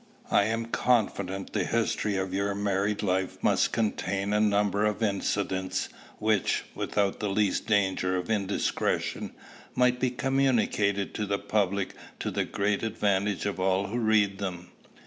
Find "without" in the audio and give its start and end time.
6.73-7.19